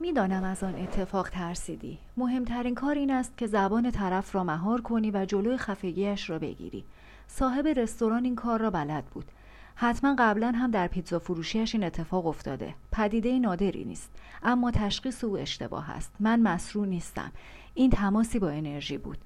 می‌دانم 0.00 0.44
از 0.44 0.64
آن 0.64 0.74
اتفاق 0.74 1.28
ترسیدی. 1.28 1.98
مهمترین 2.16 2.74
کار 2.74 2.94
این 2.94 3.10
است 3.10 3.38
که 3.38 3.46
زبان 3.46 3.90
طرف 3.90 4.34
را 4.34 4.44
مهار 4.44 4.80
کنی 4.80 5.10
و 5.10 5.24
جلوی 5.24 5.56
خفگیش 5.56 6.30
را 6.30 6.38
بگیری. 6.38 6.84
صاحب 7.26 7.66
رستوران 7.66 8.24
این 8.24 8.36
کار 8.36 8.60
را 8.60 8.70
بلد 8.70 9.04
بود. 9.04 9.24
حتما 9.74 10.16
قبلا 10.18 10.52
هم 10.52 10.70
در 10.70 10.86
پیتزا 10.86 11.18
فروشیش 11.18 11.74
این 11.74 11.84
اتفاق 11.84 12.26
افتاده. 12.26 12.74
پدیده 12.92 13.38
نادری 13.38 13.84
نیست. 13.84 14.10
اما 14.42 14.70
تشخیص 14.70 15.24
او 15.24 15.38
اشتباه 15.38 15.90
است. 15.90 16.12
من 16.20 16.40
مسرو 16.40 16.84
نیستم. 16.84 17.32
این 17.74 17.90
تماسی 17.90 18.38
با 18.38 18.50
انرژی 18.50 18.98
بود. 18.98 19.18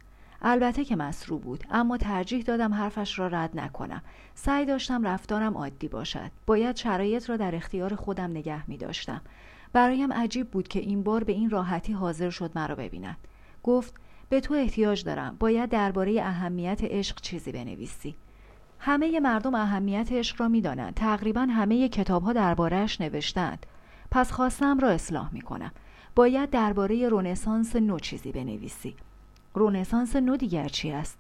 البته 0.43 0.84
که 0.84 0.96
مسرو 0.96 1.39
بود. 1.39 1.64
اما 1.70 1.96
ترجیح 1.96 2.43
دادم 2.43 2.75
حرفش 2.75 3.18
را 3.18 3.27
رد 3.27 3.50
نکنم. 3.54 4.02
سعی 4.34 4.66
داشتم 4.66 5.07
رفتارم 5.07 5.57
عادی 5.57 5.89
باشد. 5.89 6.30
باید 6.46 6.77
شرایط 6.77 7.30
را 7.30 7.36
در 7.36 7.54
اختیار 7.54 7.95
خودم 7.95 8.30
نگه 8.30 8.70
می 8.70 8.77
داشتم 8.77 9.20
برایم 9.73 10.12
عجیب 10.12 10.50
بود 10.50 10.68
که 10.68 10.81
این 10.81 11.03
بار 11.03 11.25
به 11.25 11.32
این 11.32 11.50
راحتی 11.50 11.93
حاضر 11.93 12.30
شد 12.30 12.50
مرا 12.54 12.75
ببیند. 12.75 13.17
گفت 13.63 13.94
به 14.29 14.40
تو 14.40 14.54
احتیاج 14.54 15.04
دارم. 15.04 15.36
باید 15.39 15.71
درباره 15.71 16.22
اهمیت 16.22 16.80
عشق 16.85 17.21
چیزی 17.21 17.53
بنویسی. 17.53 18.14
همه 18.79 19.21
مردم 19.21 19.54
اهمیت 19.54 20.13
عشق 20.13 20.40
را 20.40 20.49
می‌دانند. 20.49 20.94
تقریبا 20.94 21.40
همه 21.40 21.89
کتاب 21.89 22.22
ها 22.22 22.32
دربارهش 22.32 23.00
نوشتند. 23.00 23.66
پس 24.11 24.32
خواستم 24.32 24.79
را 24.79 24.89
اصلاح 24.89 25.32
می 25.32 25.40
کنم 25.40 25.72
باید 26.14 26.50
درباره 26.50 27.08
رونسانس 27.08 27.77
نو 27.77 27.99
چیزی 27.99 28.32
بنویسی. 28.32 28.94
رونسانس 29.54 30.16
نو 30.16 30.36
دیگر 30.36 30.68
چی 30.68 30.91
است؟ 30.91 31.18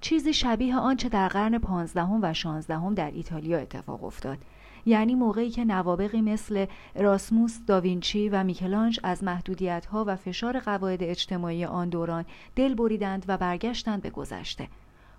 چیزی 0.00 0.32
شبیه 0.32 0.76
آنچه 0.76 1.08
در 1.08 1.28
قرن 1.28 1.58
پانزدهم 1.58 2.18
و 2.22 2.32
شانزدهم 2.32 2.94
در 2.94 3.10
ایتالیا 3.10 3.58
اتفاق 3.58 4.04
افتاد. 4.04 4.38
یعنی 4.86 5.14
موقعی 5.14 5.50
که 5.50 5.64
نوابغی 5.64 6.20
مثل 6.20 6.66
اراسموس 6.94 7.58
داوینچی 7.66 8.28
و 8.28 8.44
میکلانژ 8.44 9.00
از 9.02 9.24
محدودیت 9.24 9.86
ها 9.86 10.04
و 10.06 10.16
فشار 10.16 10.60
قواعد 10.60 11.02
اجتماعی 11.02 11.64
آن 11.64 11.88
دوران 11.88 12.24
دل 12.56 12.74
بریدند 12.74 13.24
و 13.28 13.36
برگشتند 13.38 14.02
به 14.02 14.10
گذشته. 14.10 14.68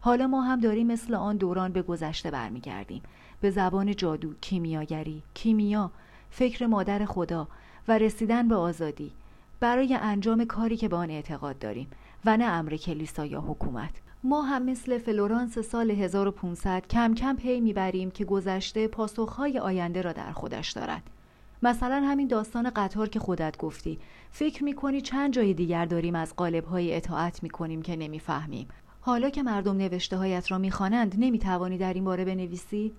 حالا 0.02 0.28
ما 0.28 0.42
هم 0.42 0.60
داریم 0.60 0.88
مثل 0.88 1.16
آن 1.16 1.38
دوران 1.38 1.72
به 1.72 1.82
گذشته 1.82 2.32
برمیگردیم. 2.32 3.02
به 3.42 3.52
زبان 3.52 3.96
جادو 3.96 4.34
کیمیاگری 4.42 5.24
کیمیا 5.34 5.92
فکر 6.30 6.66
مادر 6.66 7.06
خدا 7.06 7.48
و 7.88 7.98
رسیدن 7.98 8.48
به 8.48 8.56
آزادی. 8.56 9.12
برای 9.60 9.98
انجام 10.02 10.46
کاری 10.46 10.78
که 10.78 10.88
به 10.88 10.96
آن 10.96 11.10
اعتقاد 11.10 11.60
داریم 11.60 11.88
و 12.26 12.38
نه 12.38 12.46
امر 12.46 12.76
کلیسا 12.76 13.26
یا 13.26 13.42
حکومت. 13.42 13.92
ما 14.28 14.42
هم 14.42 14.64
مثل 14.64 14.98
فلورانس 14.98 15.60
سال 15.60 15.92
1500 15.92 16.88
کم 16.88 17.14
کم 17.14 17.36
پی 17.36 17.62
می‌بریم 17.62 18.12
که 18.12 18.26
گذشته 18.26 18.88
پاسخهای 18.88 19.60
آینده 19.60 20.02
را 20.02 20.12
در 20.12 20.32
خودش 20.32 20.72
دارد. 20.72 21.04
مثلا 21.64 22.02
همین 22.06 22.28
داستان 22.28 22.70
قطار 22.70 23.10
که 23.10 23.20
خودت 23.20 23.58
گفتی. 23.58 24.00
فکر 24.32 24.64
می‌کنی 24.64 25.02
چند 25.02 25.34
جای 25.34 25.54
دیگر 25.54 25.86
داریم 25.86 26.16
از 26.16 26.36
قالبهای 26.36 26.96
اطاعت 26.96 27.44
می‌کنیم 27.44 27.82
که 27.82 27.96
نمی‌فهمیم. 27.96 28.68
حالا 29.02 29.30
که 29.30 29.44
مردم 29.44 29.78
نوشته 29.78 30.18
هایت 30.18 30.52
را 30.52 30.58
می‌خوانند 30.58 31.16
نمی‌توانی 31.18 31.78
در 31.78 31.94
این 31.94 32.04
باره 32.04 32.26
بنویسی؟ 32.26 32.94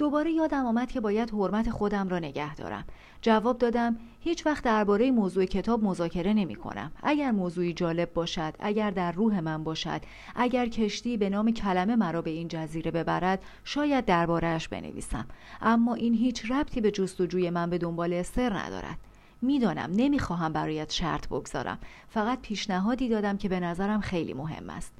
دوباره 0.00 0.32
یادم 0.32 0.66
آمد 0.66 0.90
که 0.90 1.00
باید 1.00 1.30
حرمت 1.30 1.70
خودم 1.70 2.08
را 2.08 2.18
نگه 2.18 2.54
دارم. 2.54 2.84
جواب 3.22 3.58
دادم 3.58 3.96
هیچ 4.20 4.46
وقت 4.46 4.64
درباره 4.64 5.10
موضوع 5.10 5.44
کتاب 5.44 5.84
مذاکره 5.84 6.32
نمی 6.32 6.54
کنم. 6.54 6.92
اگر 7.02 7.30
موضوعی 7.30 7.72
جالب 7.72 8.12
باشد 8.12 8.54
اگر 8.58 8.90
در 8.90 9.12
روح 9.12 9.40
من 9.40 9.64
باشد 9.64 10.00
اگر 10.34 10.66
کشتی 10.66 11.16
به 11.16 11.30
نام 11.30 11.50
کلمه 11.50 11.96
مرا 11.96 12.22
به 12.22 12.30
این 12.30 12.48
جزیره 12.48 12.90
ببرد 12.90 13.42
شاید 13.64 14.04
دربارهش 14.04 14.68
بنویسم. 14.68 15.26
اما 15.62 15.94
این 15.94 16.14
هیچ 16.14 16.50
ربطی 16.50 16.80
به 16.80 16.90
جستجوی 16.90 17.50
من 17.50 17.70
به 17.70 17.78
دنبال 17.78 18.22
سر 18.22 18.52
ندارد. 18.52 18.98
می‌دانم 19.42 19.90
نمی‌خواهم 19.96 20.52
برایت 20.52 20.92
شرط 20.92 21.26
بگذارم. 21.28 21.78
فقط 22.08 22.40
پیشنهادی 22.40 23.08
دادم 23.08 23.36
که 23.36 23.48
به 23.48 23.60
نظرم 23.60 24.00
خیلی 24.00 24.34
مهم 24.34 24.70
است. 24.70 24.92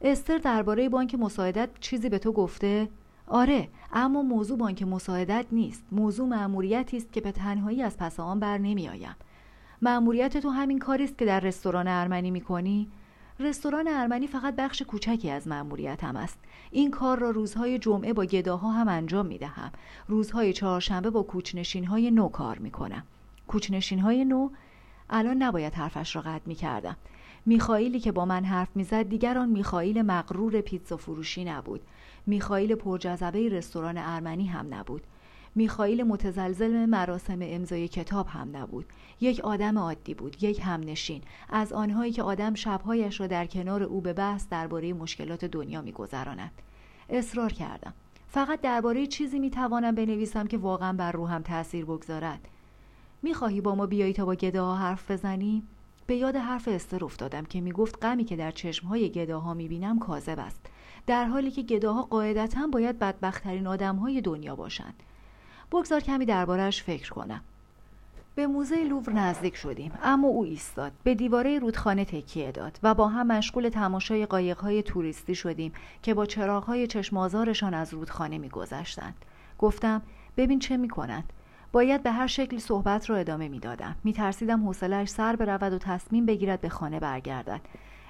استر 0.00 0.38
درباره 0.38 0.88
بانک 0.88 1.14
مساعدت 1.14 1.68
چیزی 1.80 2.08
به 2.08 2.18
تو 2.18 2.32
گفته؟ 2.32 2.88
آره 3.30 3.68
اما 3.92 4.22
موضوع 4.22 4.58
بانک 4.58 4.82
مساعدت 4.82 5.46
نیست. 5.52 5.84
موضوع 5.92 6.28
مأموریتی 6.28 6.96
است 6.96 7.12
که 7.12 7.20
به 7.20 7.32
تنهایی 7.32 7.82
از 7.82 7.96
پس 7.96 8.20
آن 8.20 8.40
بر 8.40 8.58
نمیآیم. 8.58 9.16
مأموریت 9.82 10.36
تو 10.36 10.50
همین 10.50 10.78
کاری 10.78 11.04
است 11.04 11.18
که 11.18 11.24
در 11.24 11.40
رستوران 11.40 11.88
ارمنی 11.88 12.30
می‌کنی؟ 12.30 12.88
رستوران 13.40 13.88
ارمنی 13.88 14.26
فقط 14.26 14.56
بخش 14.56 14.82
کوچکی 14.82 15.30
از 15.30 15.48
مأموریتم 15.48 16.16
است. 16.16 16.38
این 16.70 16.90
کار 16.90 17.18
را 17.18 17.30
روزهای 17.30 17.78
جمعه 17.78 18.12
با 18.12 18.24
گداها 18.24 18.72
هم 18.72 18.88
انجام 18.88 19.26
می‌دهم. 19.26 19.72
روزهای 20.08 20.52
چهارشنبه 20.52 21.10
با 21.10 21.22
کوچنشین 21.22 21.84
های 21.84 22.10
نو 22.10 22.28
کار 22.28 22.58
می‌کنم. 22.58 23.02
کوچنشین 23.48 23.98
های 23.98 24.24
نو؟ 24.24 24.50
الان 25.10 25.42
نباید 25.42 25.74
حرفش 25.74 26.16
را 26.16 26.22
قطع 26.22 26.42
می‌کردم. 26.46 26.96
میخائیلی 27.46 28.00
که 28.00 28.12
با 28.12 28.24
من 28.24 28.44
حرف 28.44 28.68
می‌زد 28.74 29.02
دیگر 29.02 29.38
آن 29.38 29.48
میخائیل 29.48 30.02
مغرور 30.02 30.60
پیتزا 30.60 30.96
فروشی 30.96 31.44
نبود. 31.44 31.80
میخائیل 32.26 32.74
پرجذبه 32.74 33.48
رستوران 33.48 33.98
ارمنی 33.98 34.46
هم 34.46 34.74
نبود. 34.74 35.02
میخائیل 35.54 36.02
متزلزل 36.02 36.86
مراسم 36.86 37.38
امضای 37.42 37.88
کتاب 37.88 38.26
هم 38.26 38.56
نبود. 38.56 38.86
یک 39.20 39.40
آدم 39.40 39.78
عادی 39.78 40.14
بود 40.14 40.42
یک 40.42 40.60
همنشین. 40.64 41.22
از 41.50 41.72
آنهایی 41.72 42.12
که 42.12 42.22
آدم 42.22 42.54
شبهایش 42.54 43.20
را 43.20 43.26
در 43.26 43.46
کنار 43.46 43.82
او 43.82 44.00
به 44.00 44.12
بحث 44.12 44.48
درباره 44.50 44.92
مشکلات 44.92 45.44
دنیا 45.44 45.82
میگذراند. 45.82 46.50
اصرار 47.10 47.52
کردم. 47.52 47.92
فقط 48.28 48.60
درباره 48.60 49.06
چیزی 49.06 49.38
می‌توانم 49.38 49.94
بنویسم 49.94 50.46
که 50.46 50.58
واقعا 50.58 50.92
بر 50.92 51.12
روحم 51.12 51.42
تاثیر 51.42 51.84
بگذارد. 51.84 52.48
می‌خواهی 53.22 53.60
با 53.60 53.74
ما 53.74 53.86
بیایی 53.86 54.12
تا 54.12 54.24
با 54.24 54.34
گداها 54.34 54.76
حرف 54.76 55.10
بزنی؟ 55.10 55.62
به 56.08 56.16
یاد 56.16 56.36
حرف 56.36 56.68
استر 56.68 57.04
افتادم 57.04 57.44
که 57.44 57.60
می‌گفت 57.60 58.04
غمی 58.04 58.24
که 58.24 58.36
در 58.36 58.50
چشمهای 58.50 59.08
گداها 59.08 59.54
می‌بینم 59.54 59.98
کاذب 59.98 60.38
است. 60.38 60.60
در 61.06 61.24
حالی 61.24 61.50
که 61.50 61.62
گداها 61.62 62.02
قاعدتا 62.02 62.66
باید 62.66 62.98
بدبختترین 62.98 63.66
آدمهای 63.66 64.20
دنیا 64.20 64.56
باشند. 64.56 64.94
بگذار 65.72 66.00
کمی 66.00 66.26
دربارهش 66.26 66.82
فکر 66.82 67.10
کنم. 67.10 67.40
به 68.34 68.46
موزه 68.46 68.84
لوور 68.84 69.12
نزدیک 69.12 69.56
شدیم 69.56 69.92
اما 70.02 70.28
او 70.28 70.44
ایستاد. 70.44 70.92
به 71.04 71.14
دیواره 71.14 71.58
رودخانه 71.58 72.04
تکیه 72.04 72.52
داد 72.52 72.78
و 72.82 72.94
با 72.94 73.08
هم 73.08 73.26
مشغول 73.26 73.68
تماشای 73.68 74.26
قایقهای 74.26 74.82
توریستی 74.82 75.34
شدیم 75.34 75.72
که 76.02 76.14
با 76.14 76.26
چراغهای 76.26 76.86
چشمازارشان 76.86 77.74
از 77.74 77.94
رودخانه 77.94 78.38
میگذشتند. 78.38 79.14
گفتم 79.58 80.02
ببین 80.36 80.58
چه 80.58 80.76
می‌کنند. 80.76 81.32
باید 81.72 82.02
به 82.02 82.10
هر 82.10 82.26
شکلی 82.26 82.60
صحبت 82.60 83.10
را 83.10 83.16
ادامه 83.16 83.48
می‌دادم. 83.48 83.96
میترسیدم 84.04 84.66
حوصلهاش 84.66 85.08
سر 85.08 85.36
برود 85.36 85.72
و 85.72 85.78
تصمیم 85.78 86.26
بگیرد 86.26 86.60
به 86.60 86.68
خانه 86.68 87.00
برگردد. 87.00 87.60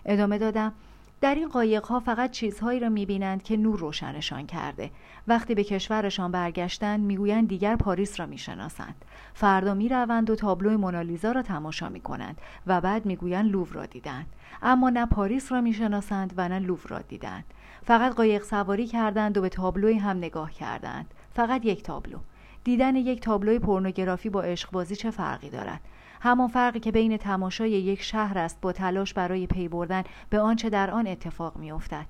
ادامه 0.05 0.39
دادم 0.39 0.73
در 1.21 1.35
این 1.35 1.49
قایق 1.49 1.85
ها 1.85 2.01
فقط 2.01 2.31
چیزهایی 2.31 2.81
را 2.81 2.89
می‌بینند 2.89 3.43
که 3.43 3.57
نور 3.57 3.79
روشنشان 3.79 4.47
کرده. 4.47 4.91
وقتی 5.29 5.55
به 5.55 5.65
کشورشان 5.65 6.33
برگشتند 6.33 7.01
می‌گویند 7.01 7.49
دیگر 7.49 7.77
پاریس 7.77 8.21
را 8.21 8.27
می‌شناسند. 8.27 9.05
فردا 9.35 9.75
می‌روند 9.75 10.31
و 10.31 10.35
تابلو 10.35 10.79
مونالیزا 10.79 11.33
را 11.33 11.43
تماشا 11.43 11.89
می‌کنند 11.89 12.41
و 12.67 12.81
بعد 12.81 13.07
می‌گویند 13.07 13.51
لوور 13.51 13.73
را 13.73 13.87
دیدند. 13.87 14.27
اما 14.63 14.91
نه 14.91 15.07
پاریس 15.07 15.53
را 15.53 15.61
می‌شناسند 15.61 16.35
و 16.37 16.49
نه 16.49 16.59
لوور 16.59 16.87
را 16.89 17.01
دیدند. 17.01 17.45
فقط 17.85 18.15
قایق 18.15 18.43
سواری 18.43 18.87
کردند 18.87 19.39
و 19.39 19.41
به 19.41 19.49
تابلوی 19.49 19.99
هم 19.99 20.17
نگاه 20.17 20.51
کردند. 20.51 21.15
فقط 21.35 21.65
یک 21.65 21.83
تابلو. 21.83 22.19
دیدن 22.65 22.97
یک 22.97 23.21
تابلوی 23.21 23.59
پورنوگرافی 23.59 24.31
با 24.31 24.43
عشقبازی 24.43 24.97
چه 24.97 25.11
فرقی 25.11 25.51
دارد؟ 25.51 25.81
همان 26.21 26.49
فرقی 26.49 26.81
که 26.81 26.93
بین 26.93 27.17
تماشای 27.17 27.71
یک 27.71 28.03
شهر 28.03 28.39
است 28.39 28.61
با 28.61 28.73
تلاش 28.73 29.15
برای 29.15 29.47
پی 29.47 29.69
بردن 29.69 30.03
به 30.31 30.41
آنچه 30.41 30.71
در 30.71 30.91
آن 30.91 31.07
اتفاق 31.07 31.57
میافتد. 31.57 32.07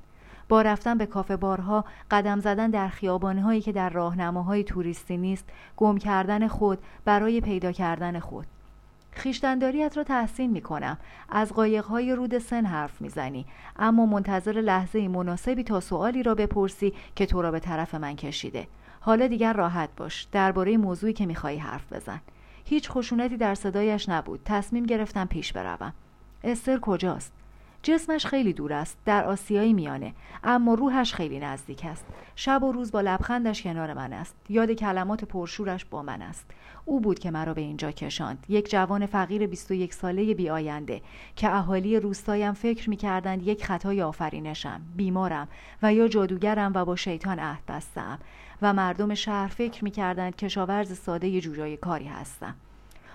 با 0.48 0.62
رفتن 0.62 0.98
به 0.98 1.06
کافه 1.06 1.36
بارها 1.36 1.84
قدم 2.10 2.40
زدن 2.40 2.70
در 2.70 2.88
خیابانهایی 2.88 3.60
که 3.60 3.72
در 3.72 3.90
راهنماهای 3.90 4.64
توریستی 4.64 5.16
نیست 5.16 5.44
گم 5.76 5.98
کردن 5.98 6.48
خود 6.48 6.78
برای 7.04 7.40
پیدا 7.40 7.72
کردن 7.72 8.18
خود. 8.18 8.46
خیشتنداریت 9.10 9.96
را 9.96 10.04
تحسین 10.04 10.50
می 10.50 10.60
کنم 10.60 10.98
از 11.28 11.52
قایقهای 11.52 12.14
رود 12.14 12.38
سن 12.38 12.64
حرف 12.66 13.00
می‌زنی. 13.00 13.46
اما 13.78 14.06
منتظر 14.06 14.52
لحظه 14.52 15.08
مناسبی 15.08 15.64
تا 15.64 15.80
سوالی 15.80 16.22
را 16.22 16.34
بپرسی 16.34 16.94
که 17.16 17.26
تو 17.26 17.42
را 17.42 17.50
به 17.50 17.60
طرف 17.60 17.94
من 17.94 18.16
کشیده. 18.16 18.66
حالا 19.08 19.26
دیگر 19.26 19.52
راحت 19.52 19.88
باش. 19.96 20.26
درباره 20.32 20.76
موضوعی 20.76 21.12
که 21.12 21.26
می‌خواهی 21.26 21.58
حرف 21.58 21.92
بزن. 21.92 22.20
هیچ 22.64 22.90
خشونتی 22.90 23.36
در 23.36 23.54
صدایش 23.54 24.08
نبود. 24.08 24.40
تصمیم 24.44 24.86
گرفتم 24.86 25.24
پیش 25.24 25.52
بروم. 25.52 25.92
استر 26.44 26.78
کجاست؟ 26.78 27.32
جسمش 27.82 28.26
خیلی 28.26 28.52
دور 28.52 28.72
است. 28.72 28.98
در 29.04 29.24
آسیایی 29.24 29.72
میانه. 29.72 30.14
اما 30.44 30.74
روحش 30.74 31.14
خیلی 31.14 31.38
نزدیک 31.38 31.84
است. 31.84 32.04
شب 32.36 32.62
و 32.62 32.72
روز 32.72 32.92
با 32.92 33.00
لبخندش 33.00 33.62
کنار 33.62 33.94
من 33.94 34.12
است. 34.12 34.36
یاد 34.48 34.72
کلمات 34.72 35.24
پرشورش 35.24 35.84
با 35.84 36.02
من 36.02 36.22
است. 36.22 36.46
او 36.84 37.00
بود 37.00 37.18
که 37.18 37.30
مرا 37.30 37.54
به 37.54 37.60
اینجا 37.60 37.90
کشاند. 37.90 38.46
یک 38.48 38.70
جوان 38.70 39.06
فقیر 39.06 39.46
21 39.46 39.94
ساله 39.94 40.34
بی 40.34 40.50
آینده 40.50 41.02
که 41.36 41.54
اهالی 41.54 42.00
روستایم 42.00 42.52
فکر 42.52 42.90
می‌کردند 42.90 43.46
یک 43.46 43.64
خطای 43.64 44.02
آفرینشم 44.02 44.80
بیمارم 44.96 45.48
و 45.82 45.94
یا 45.94 46.08
جادوگرم 46.08 46.72
و 46.74 46.84
با 46.84 46.96
شیطان 46.96 47.38
عهد 47.38 47.66
بستم. 47.68 48.18
و 48.62 48.72
مردم 48.72 49.14
شهر 49.14 49.48
فکر 49.48 49.84
می‌کردند 49.84 50.36
کشاورز 50.36 50.98
ساده 50.98 51.40
جوجای 51.40 51.76
کاری 51.76 52.06
هستم 52.06 52.54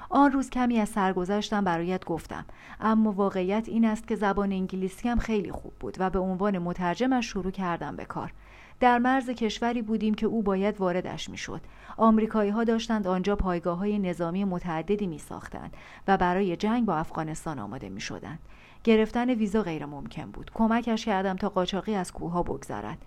آن 0.10 0.32
روز 0.32 0.50
کمی 0.50 0.80
از 0.80 0.90
سرگذشتم 0.90 1.64
برایت 1.64 2.06
گفتم 2.06 2.46
اما 2.80 3.12
واقعیت 3.12 3.70
این 3.70 3.86
است 3.86 4.08
که 4.08 4.16
زبان 4.16 4.52
انگلیسی 4.52 5.10
هم 5.10 5.20
خیلی 5.20 5.52
خوب 5.52 5.74
بود 5.80 5.96
و 6.00 6.10
به 6.10 6.20
عنوان 6.20 6.58
مترجمش 6.58 7.26
شروع 7.26 7.52
کردم 7.52 7.96
به 7.96 8.06
کار. 8.06 8.34
در 8.80 8.98
مرز 8.98 9.30
کشوری 9.30 9.82
بودیم 9.82 10.14
که 10.14 10.26
او 10.26 10.44
باید 10.44 10.82
واردش 10.82 11.30
می‌شد. 11.30 11.62
آمریکایی 11.98 12.50
ها 12.50 12.64
داشتند 12.64 13.08
آنجا 13.08 13.36
پایگاه 13.36 13.78
های 13.78 14.00
نظامی 14.00 14.46
متعددی 14.46 15.08
می 15.08 15.20
ساختند 15.20 15.74
و 16.08 16.18
برای 16.18 16.56
جنگ 16.58 16.86
با 16.86 16.96
افغانستان 16.96 17.60
آماده 17.60 17.90
می 17.90 18.02
شدند. 18.02 18.40
گرفتن 18.84 19.30
ویزا 19.30 19.62
غیر 19.62 19.86
ممکن 19.86 20.32
بود. 20.32 20.52
کمکش 20.54 21.06
کردم 21.06 21.36
تا 21.36 21.50
قاچاقی 21.50 21.96
از 21.96 22.12
کوه 22.12 22.44
بگذرد. 22.44 22.98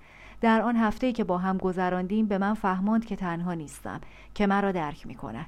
در 0.40 0.62
آن 0.62 0.76
هفته 0.76 1.12
که 1.12 1.24
با 1.24 1.38
هم 1.38 1.58
گذراندیم 1.58 2.26
به 2.26 2.38
من 2.38 2.54
فهماند 2.54 3.04
که 3.04 3.16
تنها 3.16 3.54
نیستم 3.54 4.00
که 4.34 4.46
مرا 4.46 4.72
درک 4.72 5.06
می 5.06 5.14
کند 5.14 5.46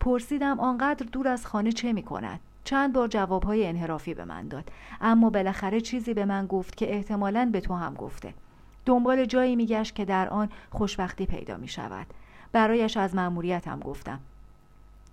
پرسیدم 0.00 0.60
آنقدر 0.60 1.06
دور 1.12 1.28
از 1.28 1.46
خانه 1.46 1.72
چه 1.72 1.92
می 1.92 2.02
کند 2.02 2.40
چند 2.66 2.92
بار 2.92 3.08
جوابهای 3.08 3.66
انحرافی 3.66 4.14
به 4.14 4.24
من 4.24 4.48
داد. 4.48 4.70
اما 5.00 5.30
بالاخره 5.30 5.80
چیزی 5.80 6.14
به 6.14 6.24
من 6.24 6.46
گفت 6.46 6.76
که 6.76 6.94
احتمالا 6.94 7.50
به 7.52 7.60
تو 7.60 7.74
هم 7.74 7.94
گفته. 7.94 8.34
دنبال 8.86 9.24
جایی 9.24 9.56
میگشت 9.56 9.94
که 9.94 10.04
در 10.04 10.28
آن 10.28 10.48
خوشبختی 10.70 11.26
پیدا 11.26 11.56
می 11.56 11.68
شود 11.68 12.06
برایش 12.52 12.96
از 12.96 13.14
مأموریتم 13.14 13.80
گفتم. 13.80 14.20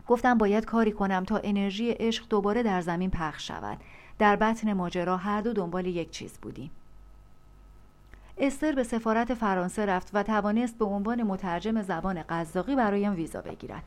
گفتم 0.08 0.38
باید 0.38 0.66
کاری 0.66 0.92
کنم 0.92 1.24
تا 1.24 1.42
انرژی 1.44 1.92
عشق 1.92 2.28
دوباره 2.30 2.64
در 2.64 2.82
زمین 2.82 3.10
پخش 3.10 3.48
شود. 3.48 3.78
در 4.20 4.36
بطن 4.36 4.74
ماجرا 4.74 5.18
هر 5.18 5.42
دو 5.42 5.54
دنبال 5.54 5.86
یک 5.86 6.12
چیز 6.12 6.38
بودیم. 6.42 6.72
استر 8.38 8.72
به 8.72 8.84
سفارت 8.84 9.34
فرانسه 9.34 9.86
رفت 9.86 10.10
و 10.14 10.24
توانست 10.24 10.78
به 10.78 10.86
عنوان 10.86 11.24
مترجم 11.24 11.82
زبان 11.82 12.24
قزاقی 12.30 12.76
برایم 12.76 13.16
ویزا 13.16 13.42
بگیرد. 13.42 13.84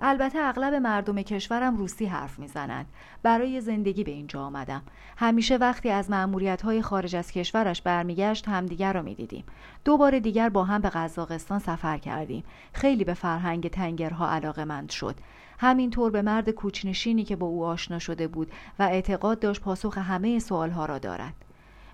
البته 0.00 0.38
اغلب 0.38 0.74
مردم 0.74 1.22
کشورم 1.22 1.76
روسی 1.76 2.06
حرف 2.06 2.38
می‌زنند. 2.38 2.86
برای 3.22 3.60
زندگی 3.60 4.04
به 4.04 4.10
اینجا 4.10 4.42
آمدم. 4.42 4.82
همیشه 5.16 5.56
وقتی 5.56 5.90
از 5.90 6.10
معمولیت 6.10 6.62
های 6.62 6.82
خارج 6.82 7.16
از 7.16 7.32
کشورش 7.32 7.82
برمیگشت 7.82 8.48
همدیگر 8.48 8.92
را 8.92 9.02
می‌دیدیم. 9.02 9.44
دو 9.84 9.96
بار 9.96 10.18
دیگر 10.18 10.48
با 10.48 10.64
هم 10.64 10.80
به 10.80 10.88
قزاقستان 10.88 11.58
سفر 11.58 11.98
کردیم. 11.98 12.44
خیلی 12.72 13.04
به 13.04 13.14
فرهنگ 13.14 13.70
تنگرها 13.70 14.30
علاقه 14.30 14.64
مند 14.64 14.90
شد. 14.90 15.14
همینطور 15.58 16.10
به 16.10 16.22
مرد 16.22 16.50
کوچنشینی 16.50 17.24
که 17.24 17.36
با 17.36 17.46
او 17.46 17.64
آشنا 17.64 17.98
شده 17.98 18.28
بود 18.28 18.52
و 18.78 18.82
اعتقاد 18.82 19.40
داشت 19.40 19.60
پاسخ 19.60 19.98
همه 19.98 20.38
سوالها 20.38 20.86
را 20.86 20.98
دارد. 20.98 21.47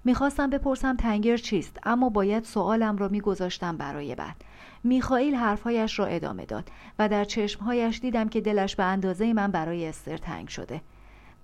می‌خواستم 0.05 0.51
بپرسم 0.51 0.97
تنگر 0.97 1.37
چیست 1.37 1.79
اما 1.83 2.09
باید 2.09 2.45
سوالم 2.45 2.97
را 2.97 3.09
میگذاشتم 3.09 3.77
برای 3.77 4.15
بعد. 4.15 4.37
میخائیل 4.85 5.35
حرفهایش 5.35 5.99
را 5.99 6.07
ادامه 6.07 6.45
داد 6.45 6.71
و 6.99 7.09
در 7.09 7.25
چشمهایش 7.25 8.01
دیدم 8.01 8.29
که 8.29 8.41
دلش 8.41 8.77
به 8.77 8.85
اندازه 8.85 9.33
من 9.33 9.51
برای 9.51 9.87
استر 9.87 10.17
تنگ 10.17 10.49
شده. 10.49 10.81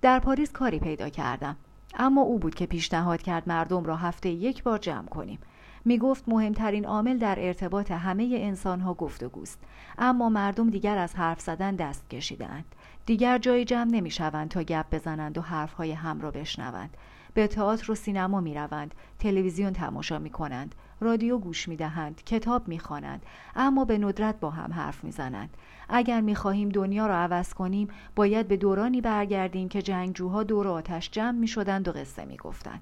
در 0.01 0.19
پاریس 0.19 0.51
کاری 0.51 0.79
پیدا 0.79 1.09
کردم 1.09 1.55
اما 1.93 2.21
او 2.21 2.39
بود 2.39 2.55
که 2.55 2.65
پیشنهاد 2.65 3.21
کرد 3.21 3.49
مردم 3.49 3.83
را 3.83 3.95
هفته 3.95 4.29
یک 4.29 4.63
بار 4.63 4.77
جمع 4.77 5.07
کنیم. 5.07 5.39
می 5.85 5.97
گفت 5.97 6.23
مهمترین 6.29 6.85
عامل 6.85 7.17
در 7.17 7.35
ارتباط 7.39 7.91
همه 7.91 8.29
انسانها 8.41 8.93
گفتگوست 8.93 9.59
اما 9.97 10.29
مردم 10.29 10.69
دیگر 10.69 10.97
از 10.97 11.15
حرف 11.15 11.41
زدن 11.41 11.75
دست 11.75 12.09
کشیدند 12.09 12.65
دیگر 13.05 13.37
جای 13.37 13.65
جمع 13.65 13.91
نمی 13.91 14.11
شوند 14.11 14.49
تا 14.49 14.63
گپ 14.63 14.95
بزنند 14.95 15.37
و 15.37 15.41
حرفهای 15.41 15.91
هم 15.91 16.21
را 16.21 16.31
بشنوند. 16.31 16.97
به 17.33 17.47
تئاتر 17.47 17.91
و 17.91 17.95
سینما 17.95 18.41
می 18.41 18.53
روند 18.53 18.95
تلویزیون 19.19 19.73
تماشا 19.73 20.19
می 20.19 20.29
کنند 20.29 20.75
رادیو 20.99 21.37
گوش 21.37 21.67
می 21.67 21.75
دهند 21.75 22.23
کتاب 22.23 22.67
می 22.67 22.79
خوانند 22.79 23.25
اما 23.55 23.85
به 23.85 23.97
ندرت 23.97 24.39
با 24.39 24.49
هم 24.49 24.73
حرف 24.73 25.03
می 25.03 25.11
زنند 25.11 25.57
اگر 25.89 26.21
می 26.21 26.35
خواهیم 26.35 26.69
دنیا 26.69 27.07
را 27.07 27.15
عوض 27.15 27.53
کنیم 27.53 27.87
باید 28.15 28.47
به 28.47 28.57
دورانی 28.57 29.01
برگردیم 29.01 29.69
که 29.69 29.81
جنگجوها 29.81 30.43
دور 30.43 30.67
آتش 30.67 31.09
جمع 31.11 31.37
می 31.37 31.47
شدند 31.47 31.87
و 31.87 31.91
قصه 31.91 32.25
می 32.25 32.37
گفتند 32.37 32.81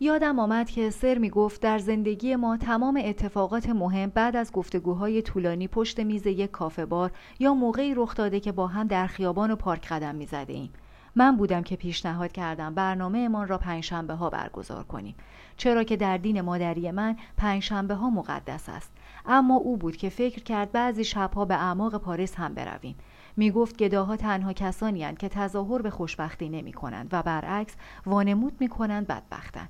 یادم 0.00 0.38
آمد 0.38 0.70
که 0.70 0.90
سر 0.90 1.18
می 1.18 1.30
گفت 1.30 1.60
در 1.60 1.78
زندگی 1.78 2.36
ما 2.36 2.56
تمام 2.56 3.02
اتفاقات 3.04 3.68
مهم 3.68 4.10
بعد 4.10 4.36
از 4.36 4.52
گفتگوهای 4.52 5.22
طولانی 5.22 5.68
پشت 5.68 6.00
میز 6.00 6.26
یک 6.26 6.50
کافه 6.50 6.86
بار 6.86 7.10
یا 7.38 7.54
موقعی 7.54 7.94
رخ 7.94 8.14
داده 8.14 8.40
که 8.40 8.52
با 8.52 8.66
هم 8.66 8.86
در 8.86 9.06
خیابان 9.06 9.50
و 9.50 9.56
پارک 9.56 9.88
قدم 9.88 10.14
می 10.14 10.26
زده 10.26 10.52
ایم. 10.52 10.70
من 11.18 11.36
بودم 11.36 11.62
که 11.62 11.76
پیشنهاد 11.76 12.32
کردم 12.32 12.74
برنامه 12.74 13.18
امان 13.18 13.48
را 13.48 13.58
پنجشنبه 13.58 14.14
ها 14.14 14.30
برگزار 14.30 14.84
کنیم. 14.84 15.14
چرا 15.56 15.84
که 15.84 15.96
در 15.96 16.16
دین 16.16 16.40
مادری 16.40 16.90
من 16.90 17.16
پنجشنبه 17.36 17.94
ها 17.94 18.10
مقدس 18.10 18.68
است. 18.68 18.92
اما 19.26 19.54
او 19.54 19.76
بود 19.76 19.96
که 19.96 20.08
فکر 20.08 20.42
کرد 20.42 20.72
بعضی 20.72 21.04
شبها 21.04 21.44
به 21.44 21.54
اعماق 21.54 21.96
پاریس 21.96 22.34
هم 22.34 22.54
برویم. 22.54 22.96
می 23.36 23.50
گفت 23.50 23.76
گداها 23.76 24.16
تنها 24.16 24.52
کسانی 24.52 25.14
که 25.14 25.28
تظاهر 25.28 25.82
به 25.82 25.90
خوشبختی 25.90 26.48
نمی 26.48 26.72
کنند 26.72 27.08
و 27.12 27.22
برعکس 27.22 27.76
وانمود 28.06 28.56
می 28.60 28.68
کنند 28.68 29.06
بدبختند. 29.06 29.68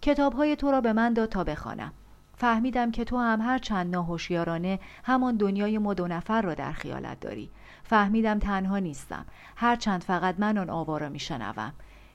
کتاب 0.00 0.32
های 0.32 0.56
تو 0.56 0.70
را 0.70 0.80
به 0.80 0.92
من 0.92 1.12
داد 1.12 1.28
تا 1.28 1.44
بخوانم. 1.44 1.92
فهمیدم 2.42 2.90
که 2.90 3.04
تو 3.04 3.18
هم 3.18 3.40
هر 3.40 3.58
چند 3.58 3.92
ناهوشیارانه 3.92 4.78
همان 5.04 5.36
دنیای 5.36 5.78
ما 5.78 5.94
دو 5.94 6.08
نفر 6.08 6.42
را 6.42 6.54
در 6.54 6.72
خیالت 6.72 7.20
داری. 7.20 7.50
فهمیدم 7.82 8.38
تنها 8.38 8.78
نیستم. 8.78 9.26
هرچند 9.56 10.02
فقط 10.02 10.34
من 10.38 10.58
آن 10.58 10.70
آوا 10.70 10.98
را 10.98 11.08
میشنوم. 11.08 11.72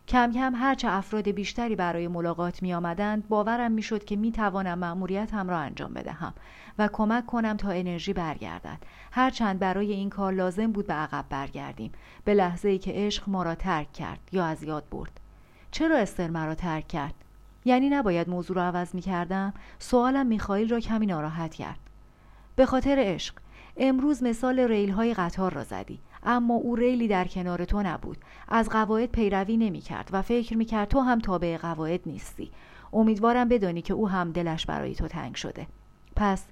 کم 0.07 0.31
کم 0.31 0.55
هرچه 0.55 0.87
افراد 0.91 1.27
بیشتری 1.27 1.75
برای 1.75 2.07
ملاقات 2.07 2.61
می 2.61 2.73
آمدند 2.73 3.27
باورم 3.27 3.71
می 3.71 3.81
شد 3.81 4.05
که 4.05 4.15
می 4.15 4.31
توانم 4.31 4.83
هم 5.33 5.49
را 5.49 5.57
انجام 5.57 5.93
بدهم 5.93 6.33
و 6.79 6.89
کمک 6.93 7.25
کنم 7.25 7.57
تا 7.57 7.69
انرژی 7.69 8.13
برگردد. 8.13 8.77
هرچند 9.11 9.59
برای 9.59 9.91
این 9.91 10.09
کار 10.09 10.33
لازم 10.33 10.71
بود 10.71 10.87
به 10.87 10.93
عقب 10.93 11.25
برگردیم. 11.29 11.91
به 12.25 12.33
لحظه 12.33 12.69
ای 12.69 12.77
که 12.77 12.91
عشق 12.95 13.29
ما 13.29 13.43
را 13.43 13.55
ترک 13.55 13.93
کرد 13.93 14.19
یا 14.31 14.45
از 14.45 14.63
یاد 14.63 14.83
برد. 14.91 15.19
چرا 15.71 15.97
استر 15.97 16.29
مرا 16.29 16.55
ترک 16.55 16.87
کرد؟ 16.87 17.26
یعنی 17.67 17.89
نباید 17.89 18.29
موضوع 18.29 18.55
را 18.55 18.63
عوض 18.63 18.95
می 18.95 19.01
کردم 19.01 19.53
سوالم 19.79 20.25
میخائیل 20.25 20.69
را 20.69 20.79
کمی 20.79 21.05
ناراحت 21.05 21.53
کرد. 21.53 21.79
به 22.55 22.65
خاطر 22.65 22.95
عشق 22.99 23.35
امروز 23.77 24.23
مثال 24.23 24.59
ریل 24.59 24.91
های 24.91 25.13
قطار 25.13 25.53
را 25.53 25.63
زدی 25.63 25.99
اما 26.23 26.53
او 26.53 26.75
ریلی 26.75 27.07
در 27.07 27.27
کنار 27.27 27.65
تو 27.65 27.81
نبود. 27.81 28.17
از 28.47 28.69
قواعد 28.69 29.11
پیروی 29.11 29.57
نمی 29.57 29.81
کرد 29.81 30.09
و 30.11 30.21
فکر 30.21 30.57
می 30.57 30.65
کرد 30.65 30.87
تو 30.87 30.99
هم 30.99 31.19
تابع 31.19 31.57
قواعد 31.57 32.01
نیستی. 32.05 32.51
امیدوارم 32.93 33.49
بدانی 33.49 33.81
که 33.81 33.93
او 33.93 34.09
هم 34.09 34.31
دلش 34.31 34.65
برای 34.65 34.95
تو 34.95 35.07
تنگ 35.07 35.35
شده. 35.35 35.67
پس 36.15 36.45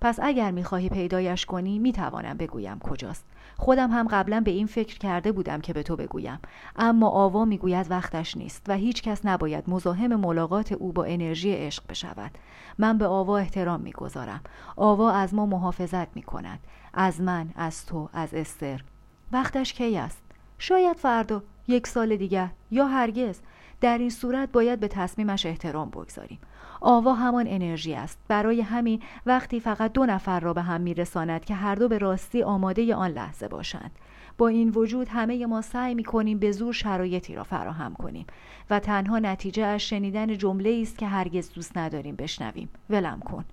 پس 0.00 0.18
اگر 0.22 0.50
می‌خواهی 0.50 0.88
پیدایش 0.88 1.46
کنی 1.46 1.78
می‌توانم 1.78 2.36
بگویم 2.36 2.78
کجاست. 2.78 3.24
خودم 3.56 3.90
هم 3.90 4.08
قبلا 4.08 4.40
به 4.40 4.50
این 4.50 4.66
فکر 4.66 4.98
کرده 4.98 5.32
بودم 5.32 5.60
که 5.60 5.72
به 5.72 5.82
تو 5.82 5.96
بگویم. 5.96 6.38
اما 6.76 7.08
آوا 7.08 7.44
می‌گوید 7.44 7.90
وقتش 7.90 8.36
نیست 8.36 8.62
و 8.68 8.74
هیچ 8.74 9.02
کس 9.02 9.20
نباید 9.26 9.64
مزاحم 9.70 10.14
ملاقات 10.14 10.72
او 10.72 10.92
با 10.92 11.04
انرژی 11.04 11.52
عشق 11.52 11.82
بشود. 11.88 12.30
من 12.78 12.98
به 12.98 13.06
آوا 13.06 13.38
احترام 13.38 13.80
می‌گذارم. 13.80 14.40
آوا 14.76 15.12
از 15.12 15.34
ما 15.34 15.46
محافظت 15.46 16.16
می‌کند. 16.16 16.58
از 16.94 17.20
من 17.20 17.50
از 17.56 17.86
تو 17.86 18.08
از 18.12 18.34
استر. 18.34 18.84
وقتش 19.32 19.72
کی 19.72 19.96
است؟ 19.96 20.22
شاید 20.58 20.96
فردا 20.96 21.42
یک 21.68 21.86
سال 21.86 22.16
دیگر 22.16 22.48
یا 22.70 22.86
هرگز. 22.86 23.40
در 23.84 23.98
این 23.98 24.10
صورت 24.10 24.52
باید 24.52 24.80
به 24.80 24.88
تصمیمش 24.88 25.46
احترام 25.46 25.90
بگذاریم. 25.90 26.38
آوا 26.80 27.14
همان 27.14 27.46
انرژی 27.48 27.94
است. 27.94 28.18
برای 28.28 28.60
همین 28.60 29.02
وقتی 29.26 29.60
فقط 29.60 29.92
دو 29.92 30.06
نفر 30.06 30.40
را 30.40 30.52
به 30.52 30.62
هم 30.62 30.80
میرساند 30.80 31.44
که 31.44 31.54
هر 31.54 31.74
دو 31.74 31.88
به 31.88 31.98
راستی 31.98 32.42
آماده 32.42 32.94
آن 32.94 33.10
لحظه 33.10 33.48
باشند. 33.48 33.90
با 34.38 34.48
این 34.48 34.68
وجود 34.68 35.08
همه 35.08 35.46
ما 35.46 35.62
سعی 35.62 35.94
می 35.94 36.04
کنیم 36.04 36.38
به 36.38 36.52
زور 36.52 36.72
شرایطی 36.72 37.34
را 37.34 37.44
فراهم 37.44 37.94
کنیم 37.94 38.26
و 38.70 38.80
تنها 38.80 39.18
نتیجه 39.18 39.64
از 39.64 39.80
شنیدن 39.80 40.38
جمله 40.38 40.78
است 40.82 40.98
که 40.98 41.06
هرگز 41.06 41.52
دوست 41.52 41.78
نداریم 41.78 42.16
بشنویم. 42.16 42.68
ولم 42.90 43.20
کن. 43.20 43.44